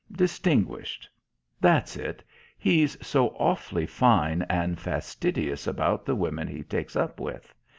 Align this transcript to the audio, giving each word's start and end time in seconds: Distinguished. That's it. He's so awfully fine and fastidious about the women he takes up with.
Distinguished. 0.11 1.07
That's 1.59 1.95
it. 1.95 2.23
He's 2.57 2.97
so 3.05 3.35
awfully 3.37 3.85
fine 3.85 4.41
and 4.49 4.79
fastidious 4.79 5.67
about 5.67 6.07
the 6.07 6.15
women 6.15 6.47
he 6.47 6.63
takes 6.63 6.95
up 6.95 7.19
with. 7.19 7.53